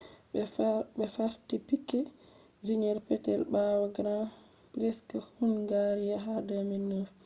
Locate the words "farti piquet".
1.13-2.07